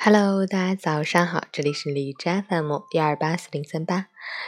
[0.00, 4.06] Hello，大家早上好，这里是荔枝 FM 幺二八四零三八，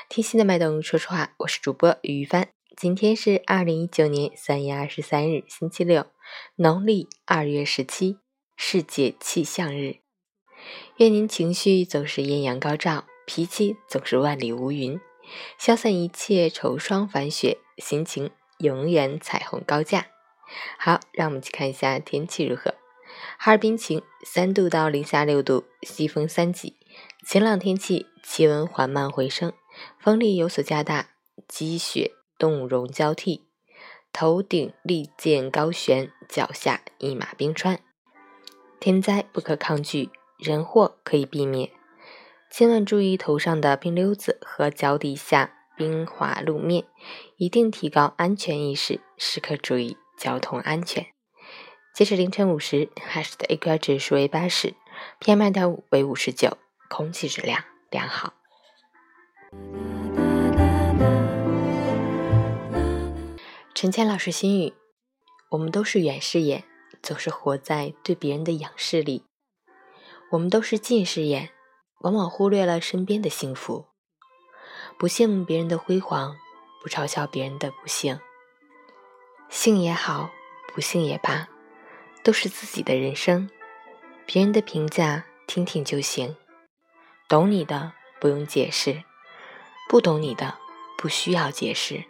[0.09, 2.51] 听心的脉动，说实话，我是主播于帆。
[2.77, 6.07] 今天是二零一九年三月二十三日，星期六，
[6.55, 8.19] 农历二月十七，
[8.57, 9.97] 世界气象日。
[10.99, 15.01] 愿您情绪总是艳阳高照，脾气总是万里无云，
[15.59, 20.07] 消散一切愁霜烦雪，心情永远彩虹高架。
[20.79, 22.77] 好，让我们去看一下天气如何。
[23.39, 26.77] 哈尔滨晴，三度到零下六度，西风三级，
[27.27, 29.53] 晴朗天气，气温缓慢回升，
[29.99, 31.11] 风力有所加大，
[31.49, 33.47] 积雪冻融交替，
[34.13, 37.79] 头顶利剑高悬，脚下一马冰川。
[38.79, 41.71] 天灾不可抗拒，人祸可以避免，
[42.51, 46.85] 千万注意头上的冰溜子和脚底下冰滑路面，
[47.37, 51.07] 一定提高安全意识，时刻注意交通安全。
[51.93, 54.75] 截止凌晨五时，海市的 AQI 指数为八十
[55.21, 56.57] ，PM 二点五为五十九，
[56.89, 58.33] 空气质量良好。
[63.75, 64.73] 陈谦老师心语：
[65.51, 66.65] 我们都是远视眼，
[67.03, 69.25] 总是活在对别人的仰视里；
[70.31, 71.51] 我们都是近视眼，
[72.01, 73.87] 往往忽略了身边的幸福。
[74.99, 76.37] 不羡慕别人的辉煌，
[76.83, 78.19] 不嘲笑别人的不幸。
[79.51, 80.31] 幸也好，
[80.73, 81.49] 不幸也罢。
[82.23, 83.51] 都是自己的人生，
[84.27, 86.37] 别人的评价听听就行。
[87.29, 89.05] 懂你的不用解释，
[89.89, 90.59] 不懂你的
[90.99, 92.05] 不需要解释。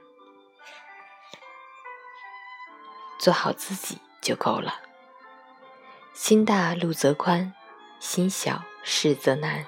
[3.19, 4.81] 做好自己就够了。
[6.15, 7.55] 心大路则宽，
[7.99, 9.67] 心小事则难。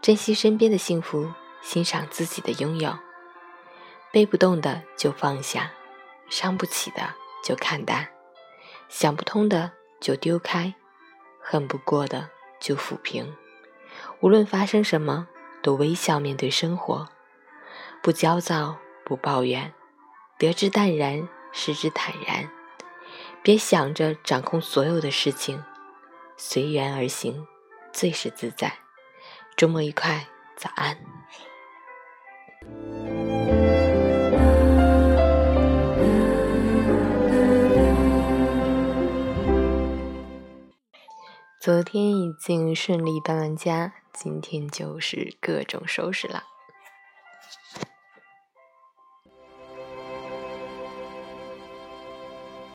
[0.00, 2.98] 珍惜身边的幸福，欣赏自己的拥有。
[4.10, 5.72] 背不动的就放下，
[6.28, 8.11] 伤不起的就看淡。
[8.92, 10.74] 想不通的就丢开，
[11.40, 12.28] 恨不过的
[12.60, 13.34] 就抚平。
[14.20, 15.28] 无论发生什么，
[15.62, 17.08] 都微笑面对生活，
[18.02, 19.72] 不焦躁，不抱怨，
[20.36, 22.50] 得之淡然，失之坦然。
[23.42, 25.64] 别想着掌控所有的事情，
[26.36, 27.46] 随缘而行，
[27.94, 28.74] 最是自在。
[29.56, 30.98] 周末愉快，早安。
[41.64, 46.42] 昨天已经顺利搬完家，今天就是各种收拾了。